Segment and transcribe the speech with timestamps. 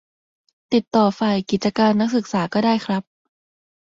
[0.73, 3.03] ติดต่อฝ่ายกิจการนักศึกษาก็ได้ครับ